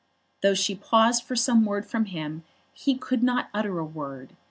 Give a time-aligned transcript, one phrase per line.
[0.41, 4.35] Though she paused for some word from him he could not utter a word.